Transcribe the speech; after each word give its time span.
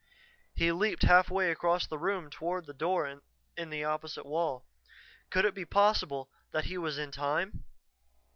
He 0.55 0.71
leaped 0.71 1.03
halfway 1.03 1.51
across 1.51 1.85
the 1.85 1.99
room 1.99 2.31
toward 2.31 2.65
the 2.65 2.73
door 2.73 3.21
in 3.55 3.69
the 3.69 3.83
opposite 3.83 4.25
wall. 4.25 4.65
Could 5.29 5.45
it 5.45 5.53
be 5.53 5.63
possible 5.63 6.27
that 6.49 6.65
he 6.65 6.77
was 6.79 6.97
in 6.97 7.11
time? 7.11 7.65